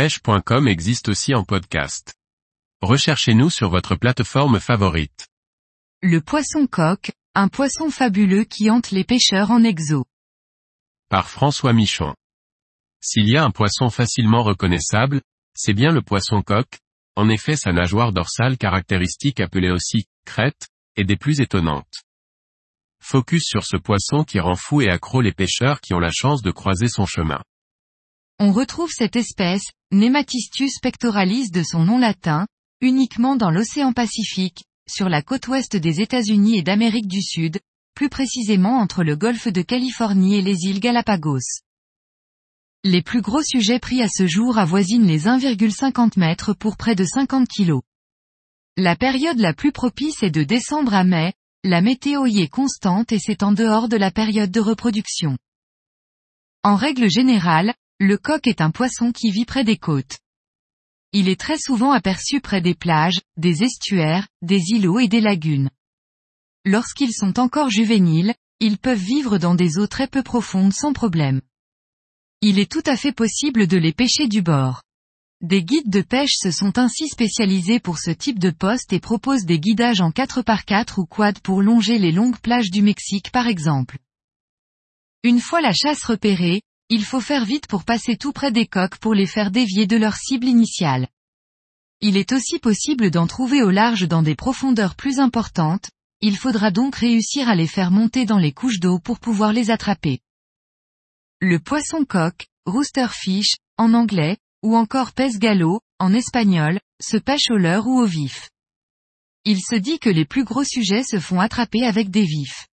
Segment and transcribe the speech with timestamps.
[0.00, 2.14] pêche.com existe aussi en podcast.
[2.80, 5.28] Recherchez-nous sur votre plateforme favorite.
[6.00, 10.06] Le poisson coq, un poisson fabuleux qui hante les pêcheurs en exo.
[11.10, 12.14] Par François Michon.
[13.02, 15.20] S'il y a un poisson facilement reconnaissable,
[15.54, 16.78] c'est bien le poisson coq,
[17.14, 22.04] en effet sa nageoire dorsale caractéristique appelée aussi crête, est des plus étonnantes.
[23.02, 26.40] Focus sur ce poisson qui rend fou et accro les pêcheurs qui ont la chance
[26.40, 27.42] de croiser son chemin.
[28.38, 32.46] On retrouve cette espèce, Nematistus pectoralis de son nom latin,
[32.80, 37.58] uniquement dans l'océan Pacifique, sur la côte ouest des États-Unis et d'Amérique du Sud,
[37.96, 41.40] plus précisément entre le golfe de Californie et les îles Galapagos.
[42.84, 47.04] Les plus gros sujets pris à ce jour avoisinent les 1,50 mètres pour près de
[47.04, 47.82] 50 kilos.
[48.76, 51.32] La période la plus propice est de décembre à mai,
[51.64, 55.36] la météo y est constante et c'est en dehors de la période de reproduction.
[56.62, 60.20] En règle générale, le coq est un poisson qui vit près des côtes.
[61.12, 65.68] Il est très souvent aperçu près des plages, des estuaires, des îlots et des lagunes.
[66.64, 71.42] Lorsqu'ils sont encore juvéniles, ils peuvent vivre dans des eaux très peu profondes sans problème.
[72.40, 74.82] Il est tout à fait possible de les pêcher du bord.
[75.42, 79.44] Des guides de pêche se sont ainsi spécialisés pour ce type de poste et proposent
[79.44, 83.98] des guidages en 4x4 ou quad pour longer les longues plages du Mexique par exemple.
[85.22, 88.98] Une fois la chasse repérée, il faut faire vite pour passer tout près des coques
[88.98, 91.06] pour les faire dévier de leur cible initiale.
[92.00, 95.88] Il est aussi possible d'en trouver au large dans des profondeurs plus importantes,
[96.20, 99.70] il faudra donc réussir à les faire monter dans les couches d'eau pour pouvoir les
[99.70, 100.18] attraper.
[101.40, 107.56] Le poisson coq, roosterfish, en anglais, ou encore pes gallo, en espagnol, se pêche au
[107.56, 108.50] leurre ou au vif.
[109.44, 112.66] Il se dit que les plus gros sujets se font attraper avec des vifs.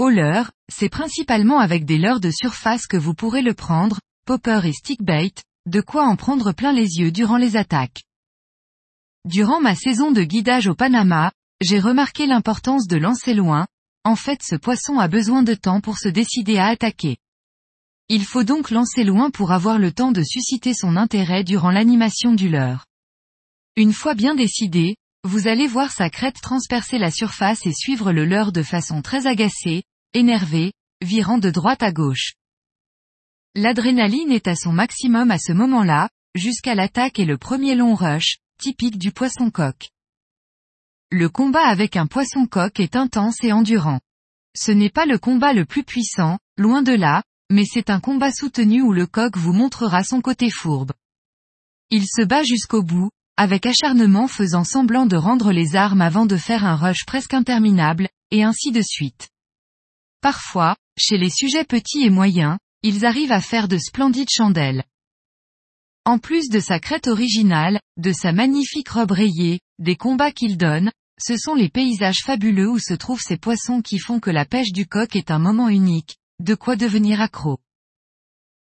[0.00, 4.62] Au leurre, c'est principalement avec des leurres de surface que vous pourrez le prendre, popper
[4.64, 5.34] et stickbait,
[5.66, 8.04] de quoi en prendre plein les yeux durant les attaques.
[9.26, 13.66] Durant ma saison de guidage au Panama, j'ai remarqué l'importance de lancer loin,
[14.04, 17.18] en fait ce poisson a besoin de temps pour se décider à attaquer.
[18.08, 22.32] Il faut donc lancer loin pour avoir le temps de susciter son intérêt durant l'animation
[22.32, 22.86] du leurre.
[23.76, 28.24] Une fois bien décidé, vous allez voir sa crête transpercer la surface et suivre le
[28.24, 29.82] leurre de façon très agacée,
[30.14, 30.72] énervé,
[31.02, 32.34] virant de droite à gauche.
[33.54, 38.38] L'adrénaline est à son maximum à ce moment-là, jusqu'à l'attaque et le premier long rush,
[38.58, 39.90] typique du poisson coq.
[41.10, 44.00] Le combat avec un poisson coq est intense et endurant.
[44.56, 48.32] Ce n'est pas le combat le plus puissant, loin de là, mais c'est un combat
[48.32, 50.92] soutenu où le coq vous montrera son côté fourbe.
[51.90, 56.36] Il se bat jusqu'au bout, avec acharnement faisant semblant de rendre les armes avant de
[56.36, 59.30] faire un rush presque interminable, et ainsi de suite.
[60.20, 64.84] Parfois, chez les sujets petits et moyens, ils arrivent à faire de splendides chandelles.
[66.04, 70.90] En plus de sa crête originale, de sa magnifique robe rayée, des combats qu'il donne,
[71.18, 74.72] ce sont les paysages fabuleux où se trouvent ces poissons qui font que la pêche
[74.72, 77.58] du coq est un moment unique, de quoi devenir accro.